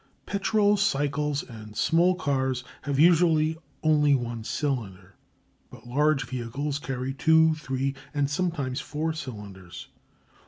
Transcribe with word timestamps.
Petrol 0.25 0.77
cycles 0.77 1.43
and 1.43 1.75
small 1.77 2.15
cars 2.15 2.63
have 2.81 2.97
usually 2.97 3.59
only 3.83 4.15
one 4.15 4.43
cylinder, 4.43 5.13
but 5.69 5.85
large 5.85 6.25
vehicles 6.27 6.79
carry 6.79 7.13
two, 7.13 7.53
three, 7.53 7.93
and 8.11 8.27
sometimes 8.27 8.81
four 8.81 9.13
cylinders. 9.13 9.89